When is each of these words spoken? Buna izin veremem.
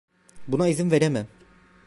Buna 0.47 0.67
izin 0.69 0.91
veremem. 0.91 1.27